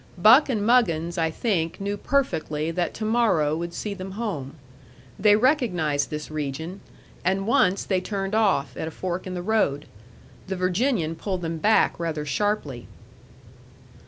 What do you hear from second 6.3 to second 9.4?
region; and once they turned off at a fork in